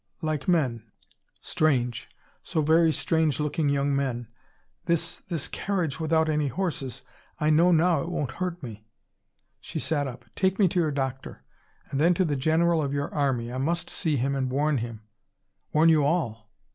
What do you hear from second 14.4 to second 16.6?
warn him. Warn you all."